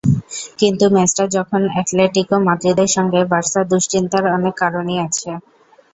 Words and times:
কিন্তু 0.59 0.85
ম্যাচটা 0.95 1.23
যখন 1.35 1.61
অ্যাটলেটিকো 1.73 2.35
মাদ্রিদের 2.47 2.89
সঙ্গে, 2.95 3.19
বার্সার 3.31 3.65
দুশ্চিন্তার 3.71 4.23
অনেক 4.37 4.53
কারণই 4.61 4.97
আছে। 5.07 5.29